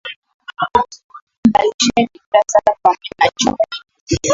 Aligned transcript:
Mvalisheni 1.47 2.07
dira 2.13 2.41
sasa 2.47 2.75
pamoja 2.83 3.11
na 3.19 3.29
chupi! 3.37 3.77